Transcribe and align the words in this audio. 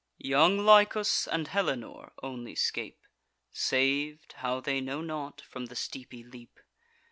Young 0.17 0.57
Lycus 0.57 1.27
and 1.27 1.47
Helenor 1.47 2.13
only 2.23 2.55
scape; 2.55 3.01
Sav'd—how, 3.51 4.59
they 4.59 4.81
know 4.81 5.01
not—from 5.01 5.67
the 5.67 5.75
steepy 5.75 6.23
leap. 6.23 6.57